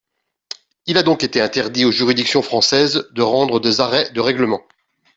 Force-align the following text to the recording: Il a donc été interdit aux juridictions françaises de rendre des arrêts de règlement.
Il 0.87 0.97
a 0.97 1.03
donc 1.03 1.23
été 1.23 1.41
interdit 1.41 1.85
aux 1.85 1.91
juridictions 1.91 2.41
françaises 2.41 3.07
de 3.11 3.21
rendre 3.21 3.59
des 3.59 3.81
arrêts 3.81 4.09
de 4.13 4.19
règlement. 4.19 4.63